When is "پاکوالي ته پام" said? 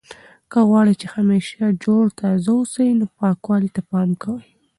3.17-4.09